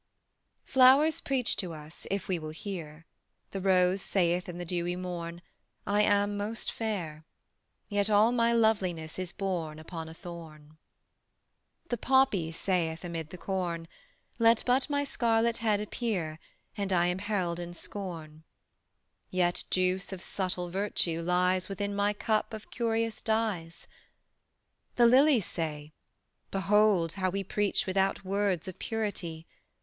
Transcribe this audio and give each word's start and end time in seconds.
Flowers 0.63 1.21
preach 1.21 1.55
to 1.57 1.73
us 1.73 2.07
if 2.09 2.27
we 2.27 2.39
will 2.39 2.49
hear: 2.49 3.05
The 3.51 3.61
rose 3.61 4.01
saith 4.01 4.49
in 4.49 4.57
the 4.57 4.65
dewy 4.65 4.95
morn, 4.95 5.43
I 5.85 6.01
am 6.01 6.35
most 6.35 6.71
fair; 6.71 7.23
Yet 7.87 8.09
all 8.09 8.31
my 8.31 8.51
loveliness 8.51 9.19
is 9.19 9.31
born 9.31 9.77
Upon 9.77 10.09
a 10.09 10.15
thorn. 10.15 10.79
The 11.89 11.97
poppy 11.97 12.51
saith 12.51 13.03
amid 13.05 13.29
the 13.29 13.37
corn: 13.37 13.87
Let 14.39 14.63
but 14.65 14.89
my 14.89 15.03
scarlet 15.03 15.57
head 15.57 15.79
appear 15.79 16.39
And 16.75 16.91
I 16.91 17.05
am 17.05 17.19
held 17.19 17.59
in 17.59 17.75
scorn; 17.75 18.43
Yet 19.29 19.65
juice 19.69 20.11
of 20.11 20.23
subtle 20.23 20.71
virtue 20.71 21.21
lies 21.21 21.69
Within 21.69 21.95
my 21.95 22.13
cup 22.13 22.55
of 22.55 22.71
curious 22.71 23.21
dyes. 23.21 23.87
The 24.95 25.05
lilies 25.05 25.45
say: 25.45 25.93
Behold 26.49 27.13
how 27.13 27.29
we 27.29 27.43
Preach 27.43 27.85
without 27.85 28.25
words 28.25 28.67
of 28.67 28.79
purity. 28.79 29.45